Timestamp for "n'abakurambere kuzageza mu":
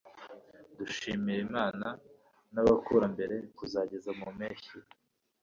2.53-4.27